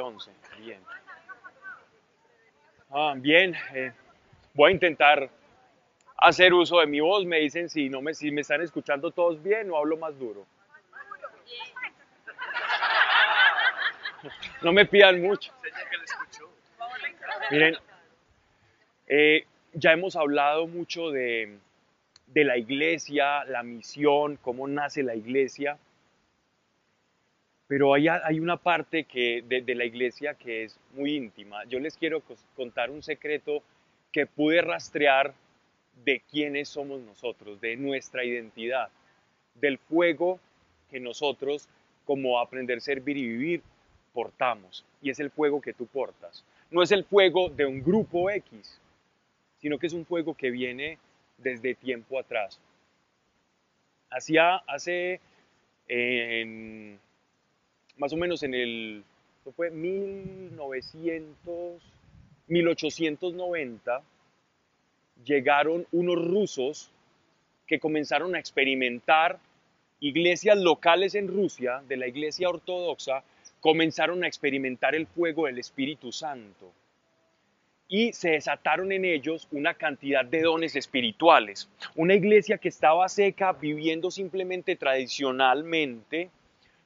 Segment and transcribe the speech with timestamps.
[0.00, 0.56] 11, 11.
[0.60, 0.80] Bien.
[2.90, 3.54] Ah, bien.
[3.74, 3.92] eh,
[4.54, 5.30] voy a intentar
[6.16, 7.24] hacer uso de mi voz.
[7.24, 10.46] Me dicen si, no me, si me están escuchando todos bien o hablo más duro.
[14.62, 15.52] No me pidan mucho.
[17.50, 17.76] Miren,
[19.08, 21.58] eh, ya hemos hablado mucho de,
[22.28, 25.76] de la iglesia, la misión, cómo nace la iglesia.
[27.72, 31.64] Pero hay, hay una parte que, de, la iglesia que es muy íntima.
[31.64, 32.22] Yo les quiero
[32.54, 33.62] contar un secreto
[34.12, 35.32] que pude rastrear
[36.04, 38.90] de quiénes somos nosotros, de nuestra identidad,
[39.54, 40.38] del fuego
[40.90, 41.66] que nosotros,
[42.04, 43.62] como aprender, servir y vivir,
[44.12, 44.84] portamos.
[45.00, 46.44] Y es el fuego que tú portas.
[46.70, 48.78] No es el fuego de un grupo X,
[49.62, 50.98] sino que es un fuego que viene
[51.38, 52.60] desde tiempo atrás.
[54.10, 55.20] Hacía, hace,
[55.88, 57.00] en-
[57.96, 59.04] más o menos en el,
[59.38, 61.82] ¿esto fue 1900,
[62.48, 64.02] 1890,
[65.24, 66.90] llegaron unos rusos
[67.66, 69.38] que comenzaron a experimentar
[70.00, 73.22] iglesias locales en Rusia, de la iglesia ortodoxa,
[73.60, 76.72] comenzaron a experimentar el fuego del Espíritu Santo
[77.88, 81.68] y se desataron en ellos una cantidad de dones espirituales.
[81.94, 86.30] Una iglesia que estaba seca, viviendo simplemente tradicionalmente,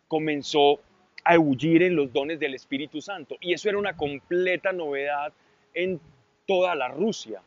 [0.08, 0.80] comenzó
[1.26, 3.36] a ebullir en los dones del Espíritu Santo.
[3.40, 5.32] Y eso era una completa novedad
[5.74, 6.00] en
[6.46, 7.42] toda la Rusia.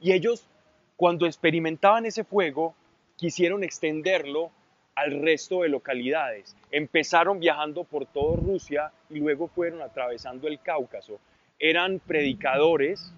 [0.00, 0.46] Y ellos,
[0.94, 2.76] cuando experimentaban ese fuego,
[3.16, 4.52] quisieron extenderlo
[4.94, 6.56] al resto de localidades.
[6.70, 11.18] Empezaron viajando por toda Rusia y luego fueron atravesando el Cáucaso.
[11.58, 13.12] Eran predicadores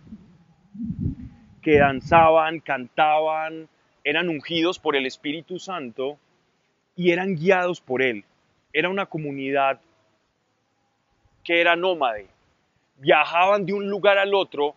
[1.60, 3.68] que danzaban, cantaban,
[4.02, 6.18] eran ungidos por el Espíritu Santo
[6.96, 8.24] y eran guiados por él.
[8.72, 9.80] Era una comunidad
[11.44, 12.26] que era nómade.
[12.96, 14.74] Viajaban de un lugar al otro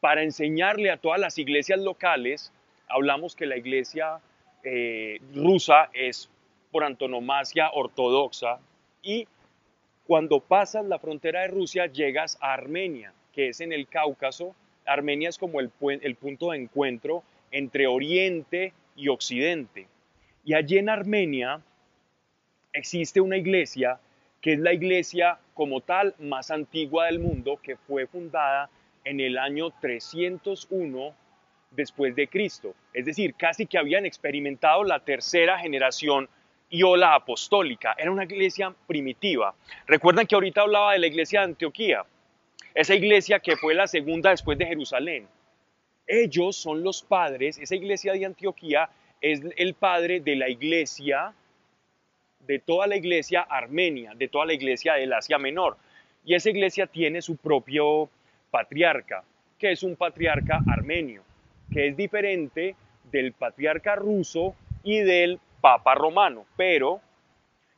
[0.00, 2.52] para enseñarle a todas las iglesias locales.
[2.88, 4.20] Hablamos que la iglesia
[4.64, 6.30] eh, rusa es
[6.70, 8.58] por antonomasia ortodoxa
[9.02, 9.26] y
[10.08, 14.54] cuando pasas la frontera de Rusia llegas a Armenia, que es en el Cáucaso.
[14.86, 19.86] Armenia es como el, punto de encuentro entre Oriente y Occidente.
[20.46, 21.60] Y allí en Armenia
[22.78, 24.00] existe una iglesia
[24.40, 28.70] que es la iglesia como tal más antigua del mundo, que fue fundada
[29.04, 31.14] en el año 301
[31.72, 32.74] después de Cristo.
[32.94, 36.28] Es decir, casi que habían experimentado la tercera generación
[36.70, 37.94] y ola apostólica.
[37.98, 39.54] Era una iglesia primitiva.
[39.86, 42.04] Recuerdan que ahorita hablaba de la iglesia de Antioquía,
[42.74, 45.26] esa iglesia que fue la segunda después de Jerusalén.
[46.06, 48.88] Ellos son los padres, esa iglesia de Antioquía
[49.20, 51.34] es el padre de la iglesia,
[52.48, 55.76] de toda la iglesia armenia, de toda la iglesia del Asia Menor.
[56.24, 58.08] Y esa iglesia tiene su propio
[58.50, 59.22] patriarca,
[59.58, 61.22] que es un patriarca armenio,
[61.70, 62.74] que es diferente
[63.12, 67.00] del patriarca ruso y del papa romano, pero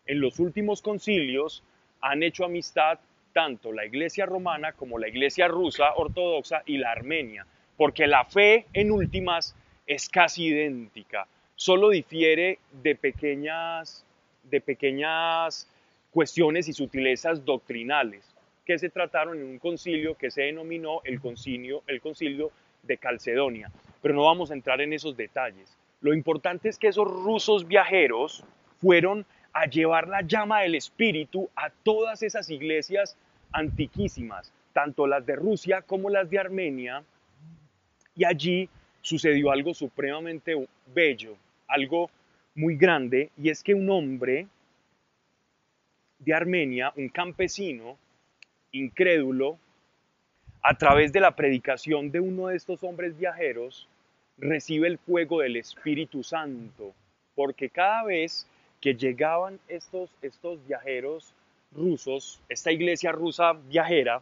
[0.07, 1.65] en los últimos concilios
[2.01, 3.01] han hecho amistad
[3.33, 7.45] tanto la iglesia romana como la iglesia rusa ortodoxa y la armenia,
[7.77, 9.57] porque la fe en últimas
[9.87, 11.27] es casi idéntica,
[11.57, 14.05] solo difiere de pequeñas,
[14.43, 15.69] de pequeñas
[16.11, 18.25] cuestiones y sutilezas doctrinales
[18.65, 22.51] que se trataron en un concilio que se denominó el concilio, el concilio
[22.83, 23.71] de Calcedonia.
[24.03, 25.77] Pero no vamos a entrar en esos detalles.
[26.01, 28.45] Lo importante es que esos rusos viajeros
[28.81, 33.17] fueron a llevar la llama del Espíritu a todas esas iglesias
[33.53, 37.03] antiquísimas, tanto las de Rusia como las de Armenia,
[38.15, 38.69] y allí
[39.03, 40.55] sucedió algo supremamente
[40.95, 41.37] bello,
[41.67, 42.11] algo
[42.55, 44.47] muy grande, y es que un hombre
[46.19, 47.97] de Armenia, un campesino
[48.72, 49.59] incrédulo,
[50.62, 53.89] a través de la predicación de uno de estos hombres viajeros,
[54.37, 56.93] recibe el fuego del Espíritu Santo,
[57.34, 58.47] porque cada vez
[58.81, 61.34] que llegaban estos, estos viajeros
[61.72, 64.21] rusos, esta iglesia rusa viajera,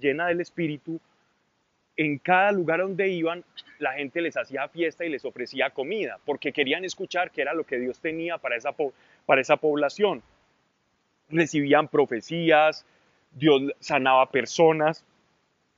[0.00, 1.00] llena del Espíritu,
[1.98, 3.44] en cada lugar donde iban,
[3.80, 7.64] la gente les hacía fiesta y les ofrecía comida, porque querían escuchar qué era lo
[7.64, 8.72] que Dios tenía para esa,
[9.26, 10.22] para esa población.
[11.28, 12.86] Recibían profecías,
[13.32, 15.04] Dios sanaba personas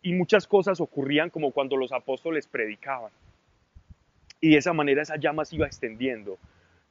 [0.02, 3.10] y muchas cosas ocurrían como cuando los apóstoles predicaban.
[4.42, 6.38] Y de esa manera esa llama se iba extendiendo.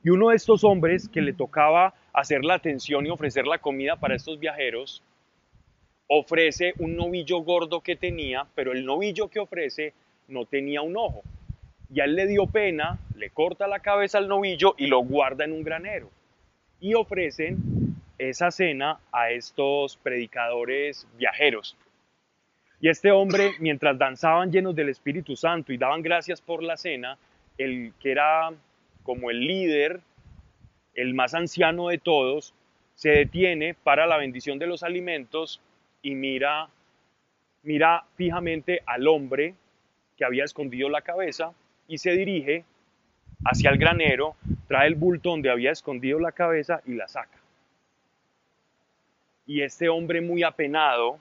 [0.04, 3.96] Y uno de estos hombres que le tocaba hacer la atención y ofrecer la comida
[3.96, 5.04] para estos viajeros,
[6.10, 9.94] ofrece un novillo gordo que tenía, pero el novillo que ofrece
[10.28, 11.22] no tenía un ojo.
[11.94, 15.46] Y a él le dio pena, le corta la cabeza al novillo y lo guarda
[15.46, 16.10] en un granero.
[16.80, 17.58] Y ofrecen
[18.18, 21.78] esa cena a estos predicadores viajeros.
[22.82, 27.20] Y este hombre, mientras danzaban llenos del Espíritu Santo y daban gracias por la cena,
[27.58, 28.52] el que era
[29.04, 30.02] como el líder,
[30.96, 32.56] el más anciano de todos,
[32.96, 35.62] se detiene para la bendición de los alimentos
[36.02, 36.70] y mira,
[37.64, 39.56] mira fijamente al hombre
[40.18, 41.54] que había escondido la cabeza
[41.88, 42.66] y se dirige
[43.46, 44.36] hacia el granero,
[44.68, 47.38] trae el bulto donde había escondido la cabeza y la saca.
[49.46, 51.20] Y este hombre muy apenado,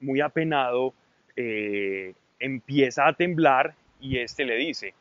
[0.00, 0.92] muy apenado,
[1.36, 4.92] eh, empieza a temblar y este le dice,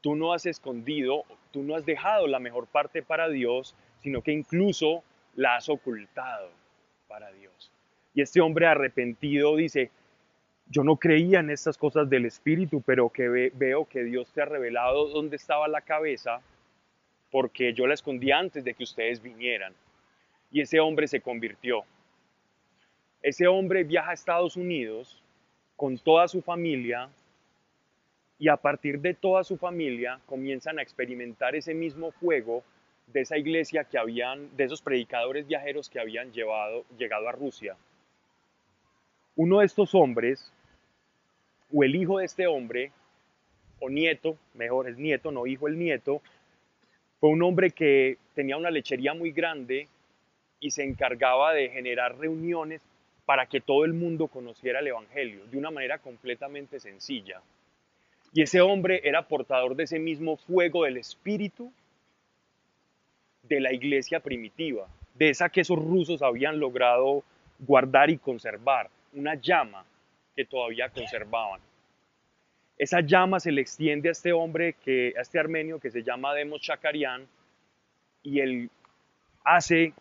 [0.00, 4.32] tú no has escondido, tú no has dejado la mejor parte para Dios, sino que
[4.32, 5.04] incluso
[5.36, 6.50] la has ocultado
[7.08, 7.72] para Dios.
[8.14, 9.90] Y este hombre arrepentido dice,
[10.68, 14.44] yo no creía en estas cosas del Espíritu, pero que veo que Dios te ha
[14.44, 16.40] revelado dónde estaba la cabeza,
[17.30, 19.72] porque yo la escondí antes de que ustedes vinieran.
[20.52, 21.84] Y ese hombre se convirtió.
[23.22, 25.22] Ese hombre viaja a Estados Unidos
[25.76, 27.08] con toda su familia
[28.38, 32.62] y a partir de toda su familia comienzan a experimentar ese mismo fuego
[33.12, 37.76] de esa iglesia que habían, de esos predicadores viajeros que habían llevado, llegado a Rusia.
[39.36, 40.52] Uno de estos hombres
[41.72, 42.92] o el hijo de este hombre,
[43.80, 46.22] o nieto, mejor es nieto, no hijo, el nieto,
[47.20, 49.88] fue un hombre que tenía una lechería muy grande
[50.60, 52.80] y se encargaba de generar reuniones
[53.24, 57.42] para que todo el mundo conociera el Evangelio de una manera completamente sencilla.
[58.32, 61.72] Y ese hombre era portador de ese mismo fuego del Espíritu
[63.48, 67.24] de la iglesia primitiva, de esa que esos rusos habían logrado
[67.58, 69.84] guardar y conservar, una llama
[70.36, 71.60] que todavía conservaban.
[72.76, 76.34] Esa llama se le extiende a este hombre, que, a este armenio que se llama
[76.34, 77.26] Demos Chakarian,
[78.22, 78.70] y él
[79.44, 79.92] hace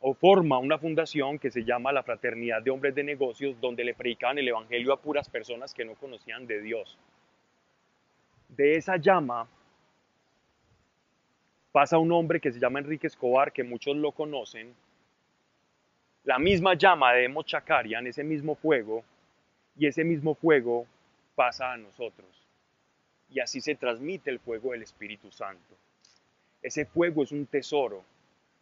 [0.00, 3.94] o forma una fundación que se llama la Fraternidad de Hombres de Negocios, donde le
[3.94, 6.98] predicaban el Evangelio a puras personas que no conocían de Dios.
[8.48, 9.48] De esa llama
[11.78, 14.74] pasa un hombre que se llama Enrique Escobar, que muchos lo conocen.
[16.24, 19.04] La misma llama de Chakarian, ese mismo fuego,
[19.76, 20.88] y ese mismo fuego
[21.36, 22.26] pasa a nosotros.
[23.30, 25.76] Y así se transmite el fuego del Espíritu Santo.
[26.60, 28.02] Ese fuego es un tesoro,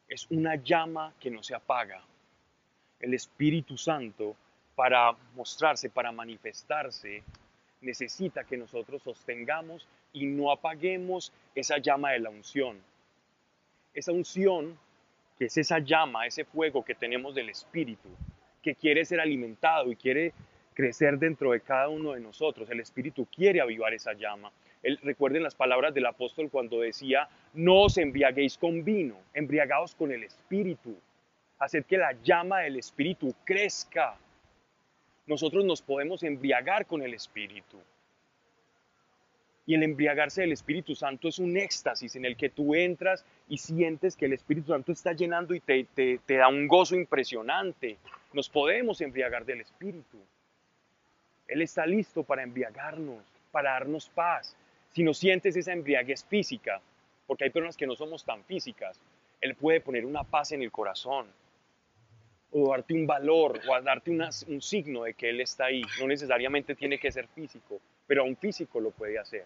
[0.08, 2.02] es una llama que no se apaga.
[3.00, 4.36] El Espíritu Santo,
[4.74, 7.22] para mostrarse, para manifestarse,
[7.80, 12.76] necesita que nosotros sostengamos y no apaguemos esa llama de la unción.
[13.96, 14.78] Esa unción,
[15.38, 18.10] que es esa llama, ese fuego que tenemos del Espíritu,
[18.62, 20.34] que quiere ser alimentado y quiere
[20.74, 22.68] crecer dentro de cada uno de nosotros.
[22.68, 24.52] El Espíritu quiere avivar esa llama.
[25.02, 30.22] recuerden las palabras del apóstol cuando decía, no os embriaguéis con vino, embriagaos con el
[30.22, 30.94] Espíritu.
[31.58, 34.18] Hacer que la llama del Espíritu crezca.
[35.26, 37.78] Nosotros nos podemos embriagar con el Espíritu.
[39.66, 43.58] Y el embriagarse del Espíritu Santo es un éxtasis en el que tú entras y
[43.58, 47.98] sientes que el Espíritu Santo está llenando y te, te da un gozo impresionante.
[48.32, 50.18] Nos podemos embriagar del Espíritu.
[51.48, 54.56] Él está listo para embriagarnos, para darnos paz.
[54.92, 56.80] Si no sientes esa embriaguez física,
[57.26, 59.00] porque hay personas que no somos tan físicas,
[59.40, 61.26] Él puede poner una paz en el corazón,
[62.52, 65.82] o darte un valor, o darte un signo de que Él está ahí.
[66.00, 69.44] No necesariamente tiene que ser físico, pero a un físico lo puede hacer.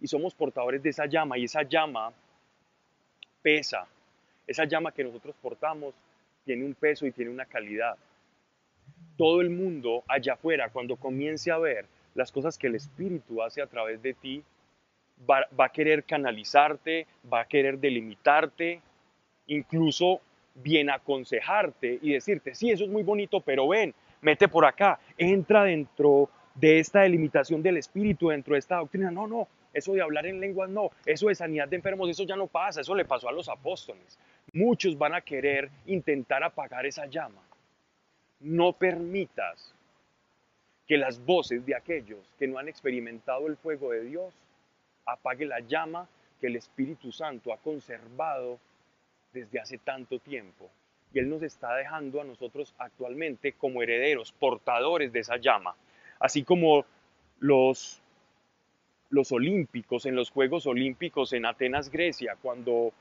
[0.00, 2.12] Y somos portadores de esa llama, y esa llama
[3.42, 3.86] pesa.
[4.46, 5.94] Esa llama que nosotros portamos
[6.44, 7.96] tiene un peso y tiene una calidad
[9.20, 13.60] todo el mundo allá afuera, cuando comience a ver las cosas que el Espíritu hace
[13.60, 14.42] a través de ti,
[15.28, 18.80] va, a querer canalizarte, va a querer delimitarte,
[19.46, 20.22] incluso
[20.54, 25.64] bien aconsejarte y decirte, sí, eso es muy bonito, pero ven, mete por acá, entra
[25.64, 29.10] dentro de esta delimitación del Espíritu, dentro de esta doctrina.
[29.10, 32.36] No, no, eso de hablar en lenguas no, eso de sanidad de enfermos, eso ya
[32.36, 34.18] no pasa, eso le pasó a los apóstoles.
[34.52, 37.42] Muchos van a querer intentar apagar esa llama.
[38.40, 39.74] No permitas
[40.88, 44.34] que las voces de aquellos que no han experimentado el fuego de Dios
[45.06, 46.08] apague la llama
[46.40, 48.58] que el Espíritu Santo ha conservado
[49.32, 50.68] desde hace tanto tiempo.
[51.12, 55.74] Y Él nos está dejando a nosotros actualmente como herederos, portadores de esa llama.
[56.20, 56.84] Así como
[57.38, 58.00] los,
[59.08, 62.92] los olímpicos, en los Juegos Olímpicos en Atenas, Grecia, cuando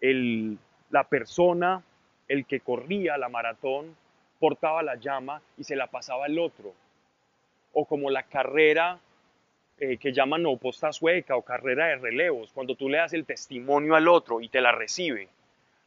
[0.00, 0.56] el,
[0.90, 1.82] la persona,
[2.28, 3.96] el que corría la maratón,
[4.38, 6.72] portaba la llama y se la pasaba al otro.
[7.72, 9.00] O como la carrera
[9.78, 13.96] eh, que llaman oposta sueca o carrera de relevos, cuando tú le das el testimonio
[13.96, 15.28] al otro y te la recibe.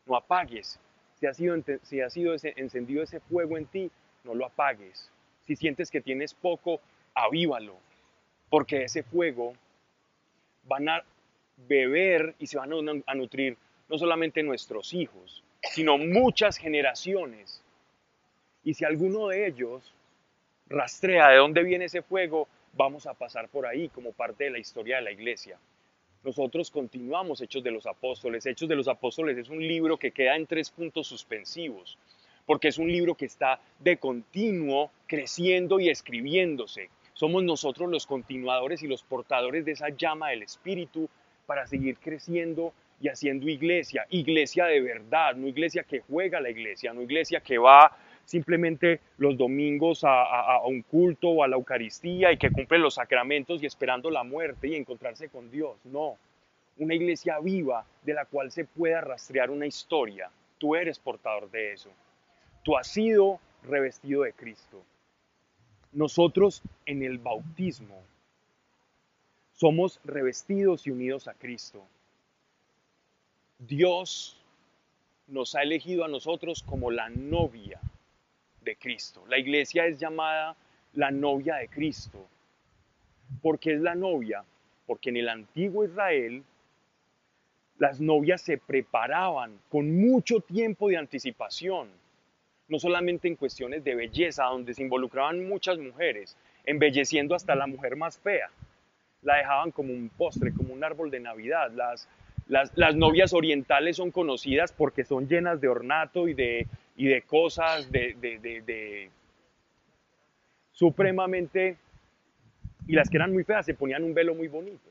[0.06, 0.80] no apagues.
[1.16, 3.92] Si ha sido, si ha sido encendido ese fuego en ti,
[4.26, 5.10] no lo apagues.
[5.46, 6.80] Si sientes que tienes poco,
[7.14, 7.76] avívalo,
[8.50, 9.54] porque ese fuego
[10.64, 11.04] van a
[11.68, 12.72] beber y se van
[13.06, 13.58] a nutrir
[13.90, 17.62] no solamente nuestros hijos, sino muchas generaciones.
[18.64, 19.94] Y si alguno de ellos
[20.68, 24.60] rastrea de dónde viene ese fuego, vamos a pasar por ahí como parte de la
[24.60, 25.60] historia de la iglesia.
[26.24, 28.46] Nosotros continuamos Hechos de los Apóstoles.
[28.46, 31.98] Hechos de los Apóstoles es un libro que queda en tres puntos suspensivos,
[32.46, 36.90] porque es un libro que está de continuo creciendo y escribiéndose.
[37.14, 41.10] Somos nosotros los continuadores y los portadores de esa llama del Espíritu
[41.46, 46.94] para seguir creciendo y haciendo iglesia, iglesia de verdad, no iglesia que juega la iglesia,
[46.94, 52.38] no iglesia que va simplemente los domingos a, un culto o a la Eucaristía y
[52.38, 55.76] que cumple los sacramentos y esperando la muerte y encontrarse con Dios.
[55.84, 56.18] No,
[56.78, 60.30] una iglesia viva de la cual se pueda rastrear una historia.
[60.58, 61.90] Tú eres portador de eso.
[62.64, 64.82] Tú has sido revestido de Cristo.
[65.92, 68.02] Nosotros en el bautismo
[69.54, 71.84] somos revestidos y unidos a Cristo.
[73.60, 74.42] Dios
[75.28, 77.80] nos ha elegido a nosotros como la novia
[78.62, 79.24] de Cristo.
[79.28, 80.56] La iglesia es llamada
[80.94, 82.26] la novia de Cristo.
[83.42, 84.44] ¿Por qué es la novia?
[84.86, 86.44] Porque en el antiguo Israel
[87.78, 91.90] las novias se preparaban con mucho tiempo de anticipación,
[92.68, 97.96] no solamente en cuestiones de belleza, donde se involucraban muchas mujeres, embelleciendo hasta la mujer
[97.96, 98.50] más fea.
[99.22, 101.72] La dejaban como un postre, como un árbol de Navidad.
[101.72, 102.08] Las,
[102.48, 107.92] las, novias orientales son conocidas porque son llenas de ornato y de, y de cosas
[107.92, 109.10] de, de,
[110.72, 111.78] supremamente...
[112.86, 114.90] Y las que eran muy feas se ponían un velo muy bonito.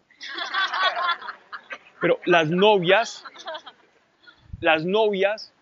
[2.01, 3.23] Pero las novias,
[4.61, 5.53] las novias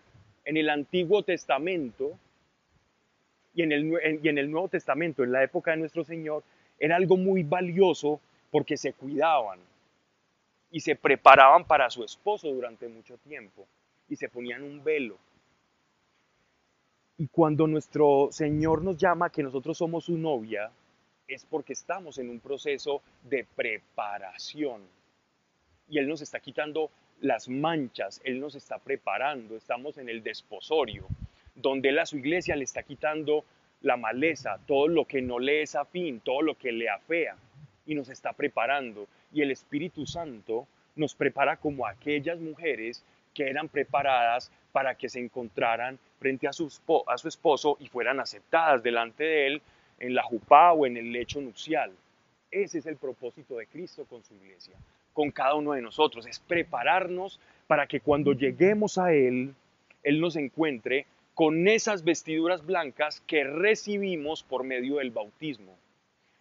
[0.45, 2.17] en el Antiguo Testamento
[3.53, 6.43] y en, el, y en el Nuevo Testamento, en la época de nuestro Señor,
[6.79, 8.19] era algo muy valioso
[8.49, 9.59] porque se cuidaban
[10.71, 13.67] y se preparaban para su esposo durante mucho tiempo
[14.07, 15.17] y se ponían un velo.
[17.17, 20.71] Y cuando nuestro Señor nos llama que nosotros somos su novia,
[21.27, 24.81] es porque estamos en un proceso de preparación.
[25.87, 26.89] Y Él nos está quitando
[27.21, 31.07] las manchas, Él nos está preparando, estamos en el desposorio,
[31.55, 33.45] donde Él a su iglesia le está quitando
[33.81, 37.35] la maleza, todo lo que no le es afín, todo lo que le afea,
[37.85, 43.69] y nos está preparando y el Espíritu Santo nos prepara como aquellas mujeres que eran
[43.69, 46.67] preparadas para que se encontraran frente a su,
[47.07, 49.61] a su esposo y fueran aceptadas delante de él
[49.99, 51.91] en la jupá o en el lecho nupcial.
[52.49, 54.75] Ese es el propósito de Cristo con su iglesia,
[55.13, 59.53] con cada uno de nosotros, es prepararnos para que cuando lleguemos a Él,
[60.03, 65.75] Él nos encuentre con esas vestiduras blancas que recibimos por medio del bautismo.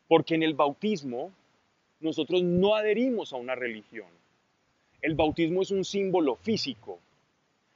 [0.09, 1.31] Porque en el bautismo
[2.00, 4.09] nosotros no adherimos a una religión.
[5.00, 6.99] El bautismo es un símbolo físico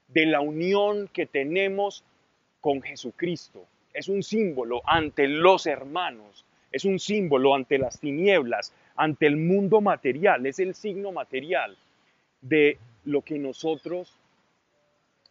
[0.09, 2.05] de la unión que tenemos
[2.61, 3.67] con Jesucristo.
[3.93, 9.81] Es un símbolo ante los hermanos, es un símbolo ante las tinieblas, ante el mundo
[9.81, 11.77] material, es el signo material
[12.41, 14.17] de lo que nosotros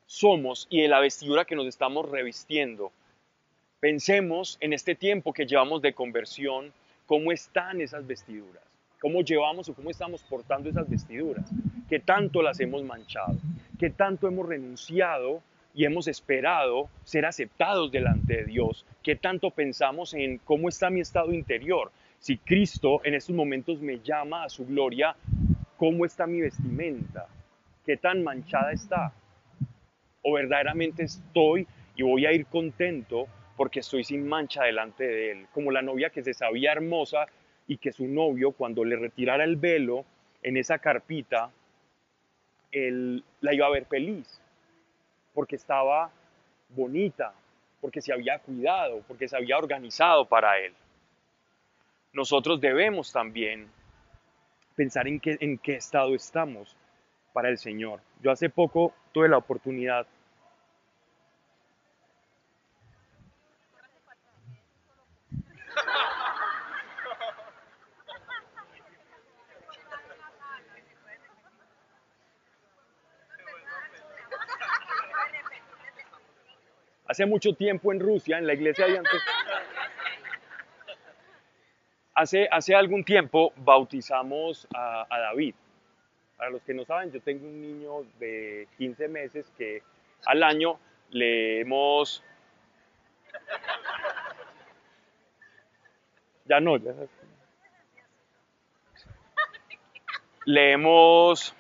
[0.06, 2.92] somos y de la vestidura que nos estamos revistiendo.
[3.80, 6.72] Pensemos en este tiempo que llevamos de conversión,
[7.06, 8.64] cómo están esas vestiduras
[9.04, 11.46] cómo llevamos o cómo estamos portando esas vestiduras,
[11.90, 13.36] qué tanto las hemos manchado,
[13.78, 15.42] qué tanto hemos renunciado
[15.76, 21.02] y hemos esperado ser aceptados delante de Dios, qué tanto pensamos en cómo está mi
[21.02, 21.92] estado interior.
[22.24, 25.14] Si Cristo en estos momentos me llama a su gloria,
[25.76, 27.28] ¿cómo está mi vestimenta?
[27.86, 29.12] ¿Qué tan manchada está?
[30.22, 33.28] ¿O verdaderamente estoy y voy a ir contento
[33.58, 35.48] porque estoy sin mancha delante de Él?
[35.54, 37.26] Como la novia que se sabía hermosa
[37.68, 40.06] y que su novio, cuando le retirara el velo
[40.44, 41.52] en esa carpita,
[42.72, 44.40] él la iba a ver feliz,
[45.34, 46.10] porque estaba
[46.70, 47.34] bonita,
[47.82, 50.74] porque se había cuidado, porque se había organizado para él.
[52.14, 53.68] Nosotros debemos también
[54.76, 56.78] pensar en qué, en qué estado estamos
[57.34, 58.02] para el Señor.
[58.22, 60.06] Yo hace poco tuve la oportunidad
[77.08, 79.22] hace mucho tiempo en Rusia, en la iglesia de antes.
[82.16, 85.56] Hace, hace algún tiempo bautizamos a, David.
[86.38, 89.82] Para los que no saben, yo tengo un niño de 15 meses que
[90.26, 90.80] al año
[91.10, 92.24] le hemos...
[96.46, 96.94] Ya no, ya.
[100.46, 101.56] Le hemos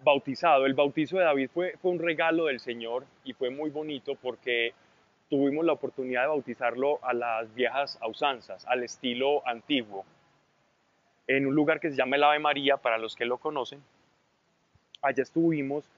[0.00, 0.66] bautizado.
[0.66, 4.72] El bautizo de David fue, fue un regalo del Señor y fue muy bonito porque
[5.32, 10.04] tuvimos la oportunidad de bautizarlo a las viejas usanzas, al estilo antiguo,
[11.26, 13.82] en un lugar que se llama el Ave María, para los que lo conocen.
[15.00, 15.88] Allá estuvimos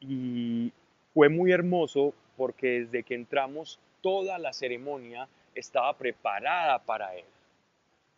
[0.00, 0.72] y
[1.12, 7.26] fue muy hermoso porque desde que entramos toda la ceremonia estaba preparada para él.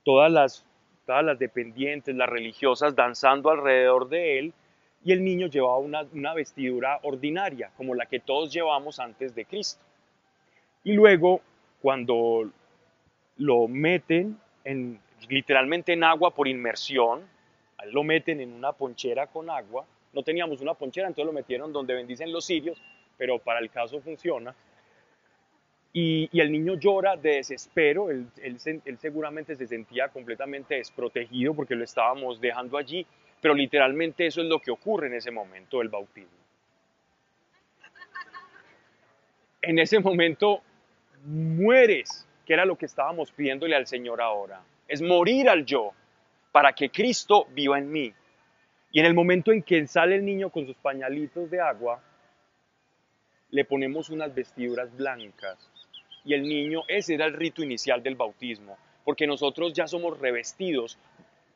[0.04, 0.64] Todas las,
[1.04, 4.54] todas las dependientes, las religiosas danzando alrededor de él
[5.02, 9.44] y el niño llevaba una, una vestidura ordinaria, como la que todos llevamos antes de
[9.46, 9.89] Cristo.
[10.84, 11.40] Y luego,
[11.82, 12.50] cuando
[13.36, 17.26] lo meten en, literalmente en agua por inmersión,
[17.86, 21.94] lo meten en una ponchera con agua, no teníamos una ponchera, entonces lo metieron donde
[21.94, 22.80] bendicen los sirios,
[23.16, 24.54] pero para el caso funciona.
[25.92, 31.82] Y, el niño llora de desespero, él, él, seguramente se sentía completamente desprotegido porque lo
[31.82, 33.04] estábamos dejando allí,
[33.40, 36.30] pero literalmente eso es lo que ocurre en ese momento del bautismo.
[39.62, 40.62] En ese momento
[41.24, 44.62] mueres, que era lo que estábamos pidiéndole al Señor ahora.
[44.88, 45.92] Es morir al yo
[46.52, 48.12] para que Cristo viva en mí.
[48.92, 52.02] Y en el momento en que sale el niño con sus pañalitos de agua,
[53.50, 55.70] le ponemos unas vestiduras blancas.
[56.24, 60.98] Y el niño, ese era el rito inicial del bautismo, porque nosotros ya somos revestidos,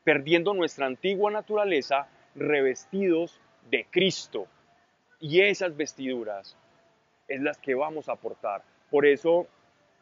[0.03, 4.47] perdiendo nuestra antigua naturaleza, revestidos de Cristo.
[5.19, 6.55] Y esas vestiduras
[7.27, 8.63] es las que vamos a aportar.
[8.89, 9.47] Por eso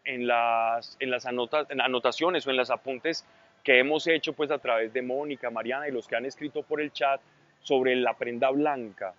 [0.05, 3.25] en las, en las anotaciones o en los apuntes
[3.63, 6.81] que hemos hecho pues a través de Mónica, Mariana y los que han escrito por
[6.81, 7.21] el chat
[7.61, 9.13] sobre la prenda blanca.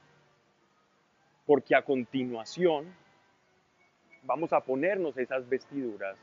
[1.47, 2.95] Porque a continuación
[4.23, 6.17] vamos a ponernos esas vestiduras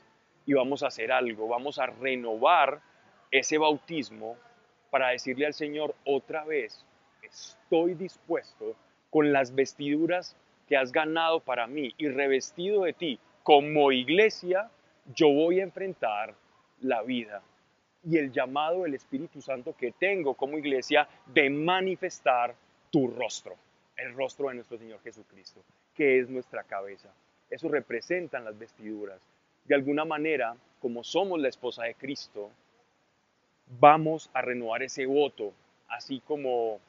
[0.45, 2.81] y vamos a hacer algo, vamos a renovar
[3.29, 4.37] ese bautismo
[4.89, 6.85] para decirle al Señor otra vez,
[7.21, 8.75] estoy dispuesto
[9.09, 10.35] con las vestiduras
[10.67, 14.69] que has ganado para mí y revestido de ti como iglesia,
[15.15, 16.35] yo voy a enfrentar
[16.81, 17.41] la vida
[18.03, 22.55] y el llamado del Espíritu Santo que tengo como iglesia de manifestar
[22.89, 23.55] tu rostro,
[23.95, 25.61] el rostro de nuestro Señor Jesucristo,
[25.95, 27.09] que es nuestra cabeza.
[27.49, 29.21] Eso representan las vestiduras.
[29.65, 32.49] De alguna manera, como somos la esposa de Cristo,
[33.79, 35.53] vamos a renovar ese voto,
[35.87, 36.79] así como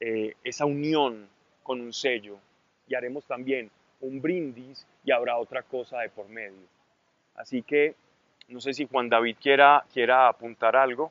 [0.00, 1.28] eh, esa unión
[1.62, 2.38] con un sello.
[2.88, 3.70] Y haremos también
[4.02, 6.66] un brindis y habrá otra cosa de por medio.
[7.34, 7.94] Así que
[8.48, 11.10] no sé si Juan David quiera, quiera apuntar algo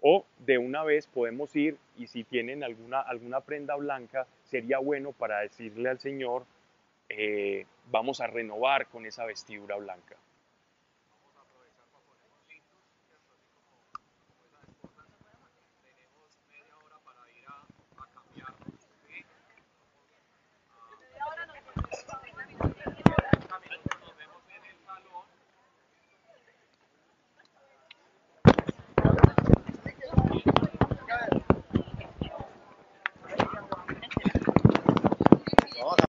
[0.00, 5.12] o de una vez podemos ir y si tienen alguna, alguna prenda blanca sería bueno
[5.12, 6.44] para decirle al Señor,
[7.08, 10.16] eh, vamos a renovar con esa vestidura blanca.